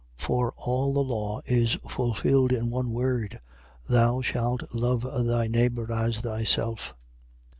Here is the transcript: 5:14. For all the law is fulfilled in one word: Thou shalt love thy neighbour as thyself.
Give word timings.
5:14. 0.17 0.25
For 0.25 0.53
all 0.57 0.93
the 0.93 1.03
law 1.03 1.41
is 1.45 1.75
fulfilled 1.87 2.51
in 2.51 2.71
one 2.71 2.91
word: 2.91 3.39
Thou 3.87 4.21
shalt 4.23 4.73
love 4.73 5.01
thy 5.03 5.45
neighbour 5.45 5.91
as 5.93 6.21
thyself. 6.21 6.95